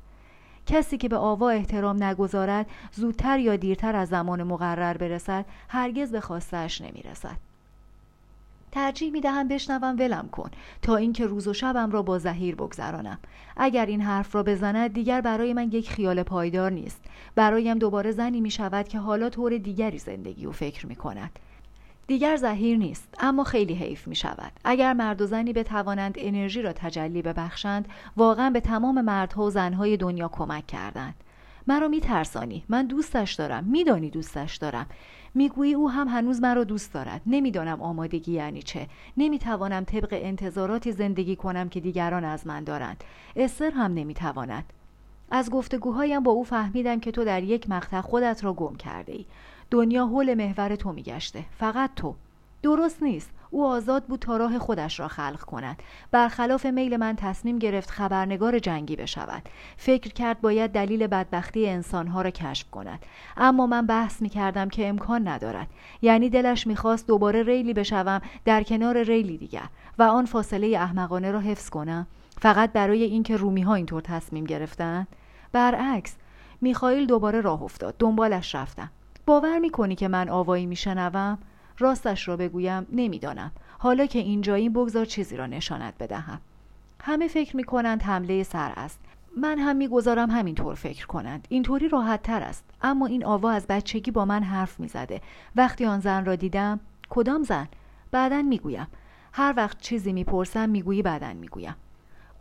کسی 0.65 0.97
که 0.97 1.09
به 1.09 1.17
آوا 1.17 1.49
احترام 1.49 2.03
نگذارد 2.03 2.69
زودتر 2.91 3.39
یا 3.39 3.55
دیرتر 3.55 3.95
از 3.95 4.09
زمان 4.09 4.43
مقرر 4.43 4.97
برسد 4.97 5.45
هرگز 5.69 6.11
به 6.11 6.21
خواستش 6.21 6.81
نمی‌رسد. 6.81 7.50
ترجیح 8.71 9.11
می 9.11 9.21
دهم 9.21 9.47
بشنوم 9.47 9.95
ولم 9.99 10.29
کن 10.31 10.49
تا 10.81 10.95
اینکه 10.95 11.27
روز 11.27 11.47
و 11.47 11.53
شبم 11.53 11.91
را 11.91 12.01
با 12.01 12.17
زهیر 12.17 12.55
بگذرانم. 12.55 13.19
اگر 13.57 13.85
این 13.85 14.01
حرف 14.01 14.35
را 14.35 14.43
بزند 14.43 14.93
دیگر 14.93 15.21
برای 15.21 15.53
من 15.53 15.71
یک 15.71 15.89
خیال 15.89 16.23
پایدار 16.23 16.71
نیست. 16.71 17.01
برایم 17.35 17.77
دوباره 17.77 18.11
زنی 18.11 18.41
می 18.41 18.51
شود 18.51 18.87
که 18.87 18.99
حالا 18.99 19.29
طور 19.29 19.57
دیگری 19.57 19.97
زندگی 19.97 20.45
و 20.45 20.51
فکر 20.51 20.87
می 20.87 20.95
کند 20.95 21.39
دیگر 22.07 22.35
زهیر 22.35 22.77
نیست 22.77 23.07
اما 23.19 23.43
خیلی 23.43 23.73
حیف 23.73 24.07
می 24.07 24.15
شود 24.15 24.51
اگر 24.63 24.93
مرد 24.93 25.21
و 25.21 25.25
زنی 25.25 25.53
بتوانند 25.53 26.15
انرژی 26.17 26.61
را 26.61 26.73
تجلی 26.73 27.21
ببخشند 27.21 27.87
واقعا 28.17 28.49
به 28.49 28.59
تمام 28.59 29.01
مردها 29.01 29.43
و 29.43 29.49
زنهای 29.49 29.97
دنیا 29.97 30.27
کمک 30.27 30.67
کردند. 30.67 31.15
مرا 31.67 31.87
میترسانی. 31.87 32.63
من 32.69 32.85
دوستش 32.85 33.33
دارم. 33.33 33.63
میدانی 33.63 34.09
دوستش 34.09 34.55
دارم. 34.55 34.85
می‌گویی 35.33 35.73
او 35.73 35.89
هم 35.89 36.07
هنوز 36.07 36.41
مرا 36.41 36.63
دوست 36.63 36.93
دارد. 36.93 37.21
نمی‌دانم 37.25 37.81
آمادگی 37.81 38.31
یعنی 38.31 38.61
چه. 38.61 38.87
نمی‌توانم 39.17 39.83
طبق 39.83 40.09
انتظاراتی 40.11 40.91
زندگی 40.91 41.35
کنم 41.35 41.69
که 41.69 41.79
دیگران 41.79 42.25
از 42.25 42.47
من 42.47 42.63
دارند. 42.63 43.03
استر 43.35 43.71
هم 43.71 43.93
نمی‌تواند. 43.93 44.73
از 45.31 45.49
گفتگوهایم 45.49 46.23
با 46.23 46.31
او 46.31 46.43
فهمیدم 46.43 46.99
که 46.99 47.11
تو 47.11 47.25
در 47.25 47.43
یک 47.43 47.69
مقطع 47.69 48.01
خودت 48.01 48.43
را 48.43 48.53
گم 48.53 48.75
کرده 48.75 49.13
ای 49.13 49.25
دنیا 49.71 50.05
حول 50.05 50.33
محور 50.33 50.75
تو 50.75 50.91
میگشته. 50.91 51.45
فقط 51.51 51.89
تو. 51.95 52.15
درست 52.63 53.03
نیست. 53.03 53.29
او 53.51 53.65
آزاد 53.65 54.03
بود 54.03 54.19
تا 54.19 54.37
راه 54.37 54.59
خودش 54.59 54.99
را 54.99 55.07
خلق 55.07 55.41
کند. 55.41 55.83
برخلاف 56.11 56.65
میل 56.65 56.97
من 56.97 57.15
تصمیم 57.15 57.59
گرفت 57.59 57.89
خبرنگار 57.89 58.59
جنگی 58.59 58.95
بشود. 58.95 59.49
فکر 59.77 60.13
کرد 60.13 60.41
باید 60.41 60.71
دلیل 60.71 61.07
بدبختی 61.07 61.69
انسانها 61.69 62.21
را 62.21 62.29
کشف 62.29 62.69
کند. 62.69 63.05
اما 63.37 63.67
من 63.67 63.85
بحث 63.85 64.21
می 64.21 64.29
کردم 64.29 64.69
که 64.69 64.87
امکان 64.87 65.27
ندارد. 65.27 65.67
یعنی 66.01 66.29
دلش 66.29 66.67
می‌خواست 66.67 67.07
دوباره 67.07 67.43
ریلی 67.43 67.73
بشوم 67.73 68.21
در 68.45 68.63
کنار 68.63 69.03
ریلی 69.03 69.37
دیگر 69.37 69.65
و 69.97 70.03
آن 70.03 70.25
فاصله 70.25 70.67
احمقانه 70.67 71.31
را 71.31 71.39
حفظ 71.39 71.69
کنم. 71.69 72.07
فقط 72.41 72.71
برای 72.71 73.03
اینکه 73.03 73.37
رومی 73.37 73.61
ها 73.61 73.75
اینطور 73.75 74.01
تصمیم 74.01 74.43
گرفتن 74.43 75.07
برعکس 75.51 76.15
میخائیل 76.61 77.05
دوباره 77.05 77.41
راه 77.41 77.63
افتاد. 77.63 77.95
دنبالش 77.99 78.55
رفتم. 78.55 78.89
باور 79.25 79.59
می‌کنی 79.59 79.95
که 79.95 80.07
من 80.07 80.29
آوایی 80.29 80.65
میشنوم؟ 80.65 81.37
راستش 81.81 82.27
را 82.27 82.37
بگویم 82.37 82.87
نمی‌دانم. 82.91 83.51
حالا 83.79 84.05
که 84.05 84.19
اینجاییم 84.19 84.73
بگذار 84.73 85.05
چیزی 85.05 85.37
را 85.37 85.45
نشانت 85.45 85.93
بدهم. 85.99 86.41
همه 87.01 87.27
فکر 87.27 87.55
می 87.55 87.63
کنند 87.63 88.03
حمله 88.03 88.43
سر 88.43 88.73
است. 88.75 88.99
من 89.37 89.59
هم 89.59 89.75
می‌گذارم 89.75 90.31
همینطور 90.31 90.75
فکر 90.75 91.07
کنند. 91.07 91.47
اینطوری 91.49 91.89
راحت 91.89 92.23
تر 92.23 92.41
است. 92.41 92.63
اما 92.81 93.05
این 93.05 93.25
آوا 93.25 93.51
از 93.51 93.67
بچگی 93.67 94.11
با 94.11 94.25
من 94.25 94.43
حرف 94.43 94.79
می‌زده. 94.79 95.21
وقتی 95.55 95.85
آن 95.85 95.99
زن 95.99 96.25
را 96.25 96.35
دیدم 96.35 96.79
کدام 97.09 97.43
زن؟ 97.43 97.67
بعدا 98.11 98.41
می‌گویم. 98.41 98.87
هر 99.33 99.53
وقت 99.57 99.81
چیزی 99.81 100.13
می‌پرسم 100.13 100.69
می‌گویی 100.69 101.01
بعدا 101.01 101.33
می‌گویم. 101.33 101.75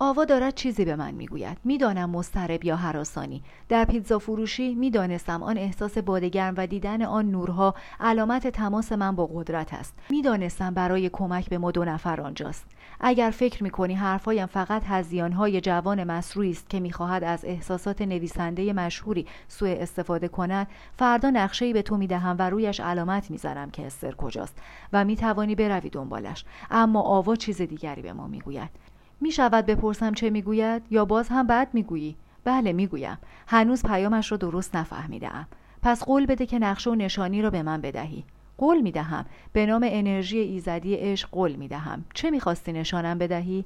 آوا 0.02 0.24
دارد 0.24 0.54
چیزی 0.54 0.84
به 0.84 0.96
من 0.96 1.10
می‌گوید. 1.10 1.58
می‌دانم 1.64 2.10
مضطرب 2.10 2.64
یا 2.64 2.76
حراسانی. 2.76 3.42
در 3.68 3.84
پیتزا 3.84 4.18
فروشی 4.18 4.74
می‌دانستم 4.74 5.42
آن 5.42 5.58
احساس 5.58 5.98
بادگرم 5.98 6.54
و 6.56 6.66
دیدن 6.66 7.02
آن 7.02 7.30
نورها 7.30 7.74
علامت 8.00 8.46
تماس 8.46 8.92
من 8.92 9.16
با 9.16 9.26
قدرت 9.26 9.74
است. 9.74 9.94
می‌دانستم 10.10 10.74
برای 10.74 11.08
کمک 11.08 11.48
به 11.48 11.58
ما 11.58 11.70
دو 11.70 11.84
نفر 11.84 12.20
آنجاست. 12.20 12.66
اگر 13.00 13.30
فکر 13.30 13.62
می‌کنی 13.62 13.94
حرفهایم 13.94 14.46
فقط 14.46 14.82
هزیانهای 14.86 15.60
جوان 15.60 16.04
مصروعی 16.04 16.50
است 16.50 16.70
که 16.70 16.80
می‌خواهد 16.80 17.24
از 17.24 17.44
احساسات 17.44 18.02
نویسنده 18.02 18.72
مشهوری 18.72 19.26
سوء 19.48 19.76
استفاده 19.80 20.28
کند 20.28 20.66
فردا 20.96 21.30
نقشهای 21.30 21.72
به 21.72 21.82
تو 21.82 21.96
می‌دهم 21.96 22.36
و 22.38 22.50
رویش 22.50 22.80
علامت 22.80 23.30
می‌زنم 23.30 23.70
که 23.70 23.86
استر 23.86 24.14
کجاست 24.14 24.58
و 24.92 25.04
می‌توانی 25.04 25.54
بروی 25.54 25.90
دنبالش. 25.90 26.44
اما 26.70 27.00
آوا 27.00 27.36
چیز 27.36 27.62
دیگری 27.62 28.02
به 28.02 28.12
ما 28.12 28.26
می‌گوید. 28.26 28.70
می 29.20 29.32
شود 29.32 29.66
بپرسم 29.66 30.12
چه 30.12 30.30
می‌گوید 30.30 30.82
یا 30.90 31.04
باز 31.04 31.28
هم 31.28 31.46
بد 31.46 31.68
می‌گویی؟ 31.72 32.16
بله 32.44 32.72
می‌گویم. 32.72 33.18
هنوز 33.46 33.82
پیامش 33.82 34.30
را 34.32 34.36
درست 34.36 34.76
نفهمیدم 34.76 35.46
پس 35.82 36.04
قول 36.04 36.26
بده 36.26 36.46
که 36.46 36.58
نقشه 36.58 36.90
و 36.90 36.94
نشانی 36.94 37.42
را 37.42 37.50
به 37.50 37.62
من 37.62 37.80
بدهی. 37.80 38.24
قول 38.58 38.80
می 38.80 38.92
دهم 38.92 39.26
به 39.52 39.66
نام 39.66 39.82
انرژی 39.86 40.38
ایزدی 40.38 40.94
عشق 40.94 41.30
قول 41.30 41.52
می 41.52 41.68
دهم 41.68 42.04
چه 42.14 42.30
می‌خواستی 42.30 42.72
نشانم 42.72 43.18
بدهی؟ 43.18 43.64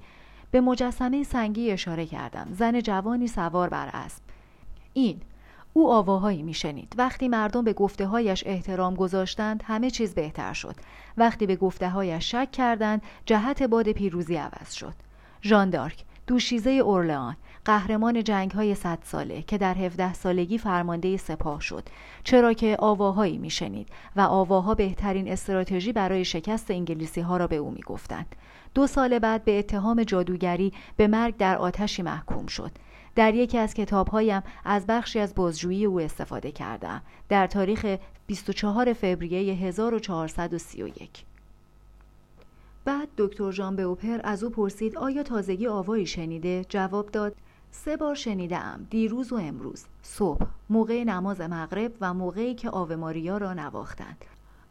به 0.51 0.61
مجسمه 0.61 1.23
سنگی 1.23 1.71
اشاره 1.71 2.07
کردم. 2.07 2.49
زن 2.51 2.81
جوانی 2.81 3.27
سوار 3.27 3.69
بر 3.69 3.91
اسب. 3.93 4.23
این. 4.93 5.21
او 5.73 5.93
آواهایی 5.93 6.43
میشنید. 6.43 6.95
وقتی 6.99 7.29
مردم 7.29 7.65
به 7.65 7.73
گفته 7.73 8.07
هایش 8.07 8.45
احترام 8.47 8.95
گذاشتند 8.95 9.63
همه 9.67 9.91
چیز 9.91 10.15
بهتر 10.15 10.53
شد. 10.53 10.75
وقتی 11.17 11.47
به 11.47 11.57
گفته 11.57 11.89
هایش 11.89 12.31
شک 12.31 12.51
کردند 12.53 13.03
جهت 13.27 13.63
باد 13.63 13.93
پیروزی 13.93 14.37
عوض 14.37 14.73
شد. 14.73 14.95
ژان 15.47 15.71
دارک 15.71 16.05
دوشیزه 16.27 16.71
اورلئان 16.71 17.37
قهرمان 17.65 18.25
جنگ 18.25 18.51
های 18.51 18.75
صد 18.75 18.99
ساله 19.03 19.43
که 19.43 19.59
در 19.59 19.75
17 19.75 20.15
سالگی 20.15 20.59
فرمانده 20.59 21.17
سپاه 21.17 21.61
شد. 21.61 21.89
چرا 22.25 22.53
که 22.53 22.77
آواهایی 22.79 23.39
میشنید 23.39 23.89
و 24.17 24.21
آواها 24.21 24.75
بهترین 24.75 25.29
استراتژی 25.29 25.93
برای 25.93 26.25
شکست 26.25 26.71
انگلیسی 26.71 27.21
ها 27.21 27.37
را 27.37 27.47
به 27.47 27.57
او 27.57 27.71
می‌گفتند. 27.71 28.37
دو 28.75 28.87
سال 28.87 29.19
بعد 29.19 29.45
به 29.45 29.59
اتهام 29.59 30.03
جادوگری 30.03 30.73
به 30.97 31.07
مرگ 31.07 31.37
در 31.37 31.59
آتشی 31.59 32.03
محکوم 32.03 32.47
شد. 32.47 32.71
در 33.15 33.35
یکی 33.35 33.59
از 33.59 33.75
کتابهایم 33.75 34.43
از 34.65 34.87
بخشی 34.87 35.19
از 35.19 35.35
بازجویی 35.35 35.85
او 35.85 36.01
استفاده 36.01 36.53
کردم. 36.53 37.03
در 37.29 37.47
تاریخ 37.47 37.97
24 38.27 38.93
فوریه 38.93 39.55
1431 39.55 41.11
بعد 41.11 41.34
دکتر 43.19 43.51
ژان 43.51 43.81
اوپر 43.81 44.21
از 44.25 44.45
او 44.45 44.51
پرسید 44.51 44.99
آیا 44.99 45.23
تازگی 45.23 45.67
آوایی 45.67 46.07
شنیده؟ 46.07 46.65
جواب 46.69 47.11
داد 47.11 47.37
سه 47.71 47.97
بار 47.97 48.15
شنیده 48.15 48.59
ام 48.59 48.87
دیروز 48.91 49.33
و 49.33 49.37
امروز. 49.37 49.85
صبح 50.03 50.47
موقع 50.71 51.05
نماز 51.05 51.41
مغرب 51.41 51.93
و 52.01 52.15
موقعی 52.15 52.55
که 52.55 52.71
آوه 52.71 52.97
ماریا 52.97 53.39
را 53.39 53.53
نواختند. 53.53 54.25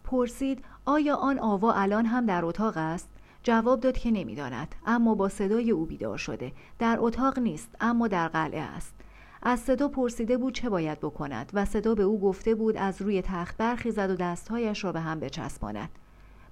پرسید 0.03 0.65
آیا 0.85 1.15
آن 1.15 1.39
آوا 1.39 1.73
الان 1.73 2.05
هم 2.05 2.25
در 2.25 2.45
اتاق 2.45 2.77
است؟ 2.77 3.09
جواب 3.43 3.79
داد 3.79 3.97
که 3.97 4.11
نمی‌داند 4.11 4.75
اما 4.85 5.15
با 5.15 5.29
صدای 5.29 5.71
او 5.71 5.85
بیدار 5.85 6.17
شده. 6.17 6.51
در 6.79 6.97
اتاق 6.99 7.39
نیست 7.39 7.69
اما 7.81 8.07
در 8.07 8.27
قلعه 8.27 8.61
است. 8.61 8.93
از 9.41 9.59
صدا 9.59 9.87
پرسیده 9.87 10.37
بود 10.37 10.53
چه 10.53 10.69
باید 10.69 10.99
بکند 10.99 11.51
و 11.53 11.65
صدا 11.65 11.95
به 11.95 12.03
او 12.03 12.19
گفته 12.19 12.55
بود 12.55 12.77
از 12.77 13.01
روی 13.01 13.21
تخت 13.21 13.57
برخیزد 13.57 14.09
و 14.09 14.15
دستهایش 14.15 14.83
را 14.83 14.91
به 14.91 14.99
هم 14.99 15.19
بچسباند. 15.19 15.89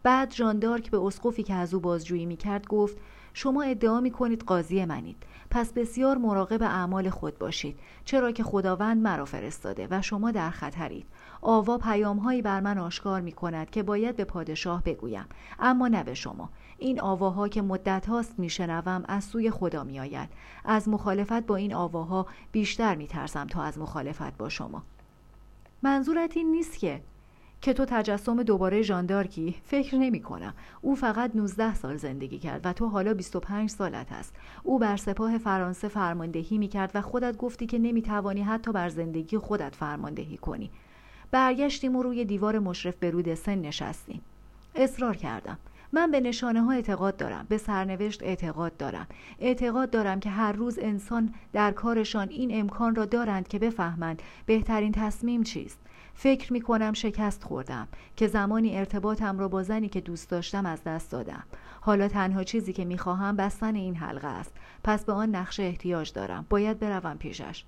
بعد 0.04 0.32
ژاندارک 0.32 0.92
به 0.92 0.98
اسقفی 0.98 1.44
که 1.44 1.54
از 1.54 1.74
او 1.74 1.80
بازجویی 1.80 2.26
می‌کرد 2.26 2.68
گفت 2.68 2.98
شما 3.34 3.62
ادعا 3.62 4.00
می 4.00 4.12
کنید 4.12 4.44
قاضی 4.44 4.86
منید. 4.86 5.24
پس 5.50 5.74
بسیار 5.74 6.18
مراقب 6.18 6.64
اعمال 6.64 7.10
خود 7.10 7.38
باشید. 7.38 7.80
چرا 8.06 8.32
که 8.32 8.44
خداوند 8.44 9.02
مرا 9.02 9.26
فرستاده 9.26 9.88
و 9.92 10.02
شما 10.02 10.32
در 10.32 10.50
خطرید. 10.50 11.06
آوا 11.42 11.78
پیامهایی 11.78 12.42
بر 12.42 12.60
من 12.60 12.78
آشکار 12.78 13.22
می 13.22 13.32
کند 13.32 13.70
که 13.70 13.84
باید 13.84 14.16
به 14.16 14.24
پادشاه 14.24 14.84
بگویم. 14.84 15.26
اما 15.60 15.88
نه 15.88 16.04
به 16.04 16.14
شما. 16.14 16.50
این 16.78 17.02
آواها 17.02 17.48
که 17.48 17.62
مدت 17.62 18.06
هاست 18.06 18.40
می 18.40 18.50
شنوم 18.50 19.04
از 19.08 19.24
سوی 19.24 19.52
خدا 19.52 19.84
می 19.84 20.00
آید 20.00 20.30
از 20.66 20.90
مخالفت 20.90 21.46
با 21.46 21.56
این 21.56 21.74
آواها 21.74 22.26
بیشتر 22.52 22.96
می 22.96 23.08
ترسم 23.08 23.48
تا 23.48 23.64
از 23.64 23.78
مخالفت 23.78 24.38
با 24.38 24.50
شما. 24.50 24.84
منظورت 25.84 26.38
این 26.38 26.52
نیست 26.52 26.80
که 26.80 27.02
که 27.62 27.74
تو 27.74 27.86
تجسم 27.86 28.44
دوباره 28.44 28.82
ژاندارکی. 28.82 29.56
فکر 29.64 29.98
نمی 29.98 30.22
کنم 30.22 30.54
او 30.82 30.96
فقط 30.96 31.32
19 31.36 31.76
سال 31.76 31.98
زندگی 31.98 32.40
کرد 32.40 32.66
و 32.66 32.74
تو 32.74 32.88
حالا 32.88 33.14
25 33.14 33.70
سالت 33.70 34.12
است 34.12 34.36
او 34.64 34.80
بر 34.80 34.98
سپاه 34.98 35.38
فرانسه 35.38 35.88
فرماندهی 35.88 36.58
می 36.58 36.68
کرد 36.68 36.92
و 36.94 37.02
خودت 37.02 37.38
گفتی 37.38 37.66
که 37.66 37.80
نمی 37.80 38.02
توانی 38.02 38.42
حتی 38.42 38.72
بر 38.72 38.90
زندگی 38.90 39.38
خودت 39.38 39.76
فرماندهی 39.76 40.38
کنی. 40.38 40.70
برگشتیم 41.32 41.96
و 41.96 42.04
روی 42.04 42.26
دیوار 42.26 42.60
مشرف 42.60 42.96
به 42.96 43.10
رود 43.10 43.34
سن 43.34 43.56
نشستیم. 43.56 44.22
اصرار 44.76 45.16
کردم. 45.16 45.58
من 45.94 46.12
به 46.12 46.20
نشانه 46.20 46.62
ها 46.62 46.72
اعتقاد 46.72 47.18
دارم. 47.18 47.46
به 47.50 47.58
سرنوشت 47.58 48.24
اعتقاد 48.24 48.78
دارم. 48.78 49.08
اعتقاد 49.40 49.90
دارم 49.90 50.20
که 50.20 50.30
هر 50.30 50.52
روز 50.52 50.80
انسان 50.82 51.34
در 51.54 51.72
کارشان 51.72 52.30
این 52.30 52.60
امکان 52.60 52.96
را 52.96 53.06
دارند 53.06 53.48
که 53.48 53.60
بفهمند 53.60 54.22
بهترین 54.46 54.92
تصمیم 54.92 55.44
چیست. 55.44 55.81
فکر 56.14 56.54
می 56.54 56.62
کنم 56.62 56.94
شکست 56.94 57.44
خوردم 57.44 57.88
که 58.16 58.28
زمانی 58.28 58.78
ارتباطم 58.78 59.40
را 59.40 59.48
با 59.48 59.64
زنی 59.64 59.90
که 59.90 60.02
دوست 60.02 60.30
داشتم 60.30 60.66
از 60.66 60.84
دست 60.84 61.12
دادم. 61.12 61.44
حالا 61.82 62.08
تنها 62.08 62.44
چیزی 62.44 62.74
که 62.74 62.86
می 62.86 62.98
خواهم 62.98 63.36
بستن 63.36 63.76
این 63.76 63.96
حلقه 63.96 64.28
است. 64.28 64.54
پس 64.84 65.06
به 65.06 65.14
آن 65.14 65.36
نقشه 65.36 65.64
احتیاج 65.64 66.14
دارم. 66.14 66.46
باید 66.50 66.80
بروم 66.80 67.18
پیشش. 67.18 67.64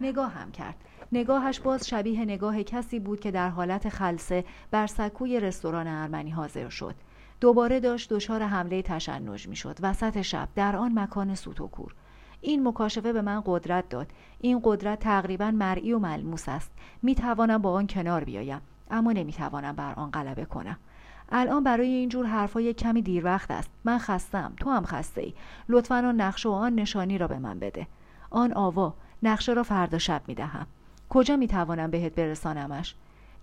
نگاهم 0.00 0.50
کرد. 0.50 0.74
نگاهش 1.12 1.60
باز 1.60 1.88
شبیه 1.88 2.24
نگاه 2.24 2.62
کسی 2.62 2.98
بود 2.98 3.20
که 3.20 3.30
در 3.30 3.48
حالت 3.48 3.88
خلصه 3.88 4.44
بر 4.70 4.86
سکوی 4.86 5.40
رستوران 5.40 5.86
ارمنی 5.86 6.30
حاضر 6.30 6.68
شد. 6.68 6.94
دوباره 7.40 7.80
داشت 7.80 8.12
دچار 8.12 8.42
حمله 8.42 8.82
تشنج 8.82 9.48
می‌شد. 9.48 9.78
وسط 9.82 10.22
شب 10.22 10.48
در 10.54 10.76
آن 10.76 10.98
مکان 10.98 11.34
سوت 11.34 11.58
کور. 11.58 11.94
این 12.40 12.68
مکاشفه 12.68 13.12
به 13.12 13.22
من 13.22 13.42
قدرت 13.46 13.88
داد. 13.88 14.06
این 14.40 14.60
قدرت 14.64 14.98
تقریبا 14.98 15.50
مرئی 15.50 15.92
و 15.92 15.98
ملموس 15.98 16.48
است. 16.48 16.70
می 17.02 17.14
توانم 17.14 17.62
با 17.62 17.72
آن 17.72 17.86
کنار 17.86 18.24
بیایم 18.24 18.60
اما 18.90 19.12
نمی 19.12 19.32
توانم 19.32 19.72
بر 19.72 19.94
آن 19.94 20.10
غلبه 20.10 20.44
کنم. 20.44 20.76
الان 21.32 21.64
برای 21.64 21.88
این 21.88 22.08
جور 22.08 22.26
حرفای 22.26 22.74
کمی 22.74 23.02
دیر 23.02 23.24
وقت 23.24 23.50
است. 23.50 23.70
من 23.84 23.98
خستم 23.98 24.52
تو 24.56 24.70
هم 24.70 24.84
خسته 24.84 25.20
ای 25.20 25.34
لطفا 25.68 25.94
آن 25.94 26.20
نقشه 26.20 26.48
و 26.48 26.52
آن 26.52 26.74
نشانی 26.74 27.18
را 27.18 27.26
به 27.28 27.38
من 27.38 27.58
بده. 27.58 27.86
آن 28.30 28.52
آوا 28.52 28.94
نقشه 29.22 29.52
را 29.52 29.62
فردا 29.62 29.98
شب 29.98 30.22
می 30.26 30.34
دهم 30.34 30.66
کجا 31.08 31.36
می 31.36 31.46
توانم 31.46 31.90
بهت 31.90 32.14
برسانمش؟ 32.14 32.94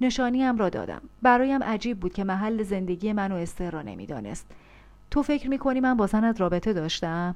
نشانیم 0.01 0.57
را 0.57 0.69
دادم. 0.69 1.01
برایم 1.21 1.63
عجیب 1.63 1.99
بود 1.99 2.13
که 2.13 2.23
محل 2.23 2.63
زندگی 2.63 3.13
من 3.13 3.31
و 3.31 3.35
استر 3.35 3.71
را 3.71 3.81
نمی‌دانست. 3.81 4.51
تو 5.11 5.23
فکر 5.23 5.49
می 5.49 5.57
کنی 5.57 5.79
من 5.79 5.97
با 5.97 6.07
زنت 6.07 6.41
رابطه 6.41 6.73
داشتم؟ 6.73 7.35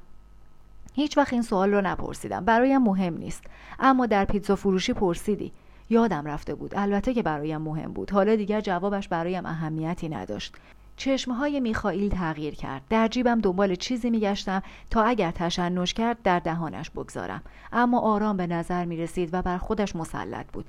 هیچ 0.98 1.18
وقت 1.18 1.32
این 1.32 1.42
سوال 1.42 1.74
رو 1.74 1.80
نپرسیدم. 1.80 2.44
برایم 2.44 2.82
مهم 2.82 3.14
نیست. 3.18 3.44
اما 3.80 4.06
در 4.06 4.24
پیتزا 4.24 4.56
فروشی 4.56 4.92
پرسیدی. 4.92 5.52
یادم 5.90 6.26
رفته 6.26 6.54
بود. 6.54 6.74
البته 6.76 7.14
که 7.14 7.22
برایم 7.22 7.60
مهم 7.60 7.92
بود. 7.92 8.10
حالا 8.10 8.36
دیگر 8.36 8.60
جوابش 8.60 9.08
برایم 9.08 9.46
اهمیتی 9.46 10.08
نداشت. 10.08 10.56
چشمه 10.96 11.34
های 11.34 11.60
میخائیل 11.60 12.10
تغییر 12.10 12.54
کرد. 12.54 12.82
در 12.90 13.08
جیبم 13.08 13.40
دنبال 13.40 13.74
چیزی 13.74 14.10
میگشتم 14.10 14.62
تا 14.90 15.02
اگر 15.02 15.30
تشنج 15.30 15.94
کرد 15.94 16.22
در 16.22 16.38
دهانش 16.38 16.90
بگذارم. 16.90 17.42
اما 17.72 18.00
آرام 18.00 18.36
به 18.36 18.46
نظر 18.46 18.84
می 18.84 18.96
رسید 18.96 19.30
و 19.32 19.42
بر 19.42 19.58
خودش 19.58 19.96
مسلط 19.96 20.46
بود. 20.52 20.66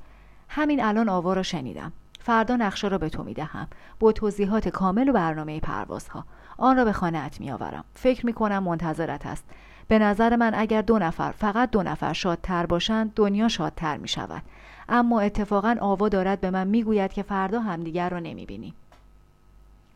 همین 0.50 0.84
الان 0.84 1.10
آوا 1.10 1.34
را 1.34 1.44
شنیدم. 1.44 1.92
فردا 2.20 2.56
نقشه 2.56 2.88
را 2.88 2.98
به 2.98 3.10
تو 3.10 3.24
می‌دهم. 3.24 3.68
با 4.00 4.12
توضیحات 4.12 4.70
کامل 4.70 5.10
و 5.10 5.14
برنامه 5.14 5.60
پروازها. 5.60 6.26
آن 6.58 6.78
را 6.78 6.86
به 6.86 6.92
خانهات 6.92 7.40
میآورم. 7.40 7.84
فکر 7.94 8.26
می‌کنم 8.26 8.64
منتظرت 8.64 9.26
است. 9.26 9.44
به 9.90 10.00
نظر 10.00 10.36
من 10.36 10.52
اگر 10.56 10.82
دو 10.82 11.00
نفر 11.00 11.32
فقط 11.32 11.72
دو 11.72 11.84
نفر 11.84 12.14
شادتر 12.14 12.66
باشند 12.66 13.14
دنیا 13.16 13.48
شادتر 13.48 13.98
می 13.98 14.08
شود 14.08 14.42
اما 14.90 15.20
اتفاقا 15.20 15.76
آوا 15.80 16.10
دارد 16.10 16.42
به 16.42 16.50
من 16.50 16.68
می‌گوید 16.68 17.14
که 17.14 17.24
فردا 17.24 17.60
همدیگر 17.60 18.10
را 18.10 18.20
نمی‌بینیم. 18.20 18.74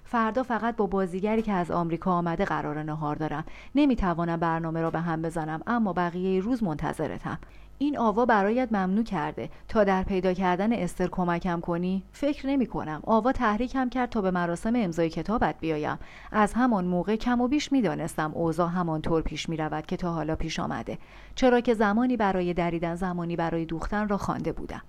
فردا 0.06 0.44
فقط 0.44 0.76
با 0.76 0.86
بازیگری 0.86 1.42
که 1.42 1.52
از 1.52 1.72
آمریکا 1.72 2.12
آمده 2.12 2.46
قرار 2.46 2.84
نهار 2.84 3.16
دارم. 3.16 3.44
نمی‌توانم 3.76 4.40
برنامه 4.40 4.82
را 4.82 4.90
به 4.90 5.00
هم 5.00 5.22
بزنم 5.22 5.62
اما 5.68 5.94
بقیه 5.94 6.42
روز 6.42 6.64
منتظرتم. 6.64 7.38
این 7.84 7.98
آوا 7.98 8.26
برایت 8.26 8.72
ممنوع 8.72 9.04
کرده. 9.04 9.50
تا 9.68 9.84
در 9.84 10.04
پیدا 10.04 10.34
کردن 10.34 10.74
استر 10.74 11.08
کمکم 11.08 11.60
کنی؟ 11.60 12.04
فکر 12.12 12.48
نمی 12.48 12.66
کنم. 12.66 13.02
آوا 13.06 13.32
تحریکم 13.32 13.90
کرد 13.90 14.10
تا 14.10 14.22
به 14.22 14.32
مراسم 14.32 14.74
امضای 14.76 15.10
کتابت 15.10 15.56
بیایم. 15.60 15.98
از 16.32 16.54
همان 16.54 16.86
موقع 16.86 17.16
کم 17.16 17.42
و 17.42 17.48
بیش 17.48 17.72
می‌دانستم 17.72 18.32
اوضاع 18.34 18.70
همانطور 18.70 19.22
پیش 19.22 19.50
می 19.50 19.58
رود 19.58 19.86
که 19.86 19.98
تا 19.98 20.14
حالا 20.14 20.36
پیش 20.36 20.60
آمده. 20.60 20.98
چرا 21.36 21.60
که 21.60 21.74
زمانی 21.74 22.18
برای 22.18 22.54
دریدن 22.54 22.96
زمانی 22.96 23.36
برای 23.36 23.66
دوختن 23.66 24.08
را 24.08 24.18
خوانده 24.18 24.52
بودم. 24.52 24.82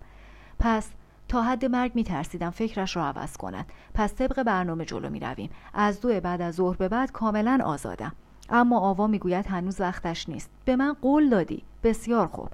پس 0.59 0.89
تا 1.29 1.43
حد 1.43 1.65
مرگ 1.65 1.93
می 1.95 2.05
ترسیدم 2.05 2.51
فکرش 2.51 2.97
را 2.97 3.05
عوض 3.05 3.37
کند. 3.37 3.67
پس 3.95 4.15
طبق 4.15 4.43
برنامه 4.43 4.85
جلو 4.85 5.11
می 5.11 5.21
رویم 5.21 5.51
از 5.75 6.01
دو 6.01 6.21
بعد 6.21 6.43
از 6.43 6.55
ظهر 6.55 6.77
به 6.77 6.89
بعد 6.89 7.13
کاملا 7.13 7.61
آزادم. 7.65 8.13
اما 8.51 8.81
آوا 8.81 9.07
می‌گوید 9.07 9.47
هنوز 9.47 9.81
وقتش 9.81 10.29
نیست. 10.29 10.51
به 10.65 10.77
من 10.77 10.97
قول 11.03 11.29
دادی. 11.29 11.63
بسیار 11.83 12.27
خوب. 12.27 12.49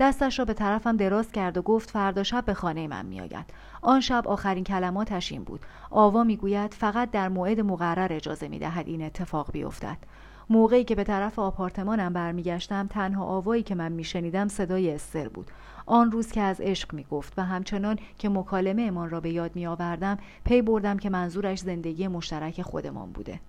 دستش 0.00 0.38
را 0.38 0.44
به 0.44 0.54
طرفم 0.54 0.96
دراز 0.96 1.32
کرد 1.32 1.58
و 1.58 1.62
گفت 1.62 1.90
فردا 1.90 2.22
شب 2.22 2.44
به 2.44 2.54
خانه 2.54 2.88
من 2.88 3.06
میآید. 3.06 3.46
آن 3.82 4.00
شب 4.00 4.28
آخرین 4.28 4.64
کلماتش 4.64 5.32
این 5.32 5.44
بود. 5.44 5.60
آوا 5.90 6.24
می‌گوید 6.24 6.74
فقط 6.74 7.10
در 7.10 7.28
موعد 7.28 7.60
مقرر 7.60 8.12
اجازه 8.12 8.48
می‌دهد 8.48 8.88
این 8.88 9.02
اتفاق 9.02 9.52
بیفتد. 9.52 9.98
موقعی 10.50 10.84
که 10.84 10.94
به 10.94 11.04
طرف 11.04 11.38
آپارتمانم 11.38 12.12
برمیگشتم 12.12 12.86
تنها 12.86 13.24
آوایی 13.24 13.62
که 13.62 13.74
من 13.74 13.92
میشنیدم 13.92 14.48
صدای 14.48 14.94
استر 14.94 15.28
بود. 15.28 15.50
آن 15.86 16.12
روز 16.12 16.32
که 16.32 16.40
از 16.40 16.60
عشق 16.60 16.94
می‌گفت 16.94 17.32
و 17.36 17.44
همچنان 17.44 17.98
که 18.18 18.28
مکالمه 18.28 18.82
امان 18.82 19.10
را 19.10 19.20
به 19.20 19.30
یاد 19.30 19.56
میآوردم 19.56 20.18
پی 20.44 20.62
بردم 20.62 20.98
که 20.98 21.10
منظورش 21.10 21.58
زندگی 21.58 22.08
مشترک 22.08 22.62
خودمان 22.62 23.12
بوده. 23.12 23.40